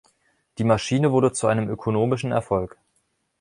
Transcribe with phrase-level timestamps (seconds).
[0.57, 2.75] Die Maschine wurde zu einem ökonomischen Erfolg.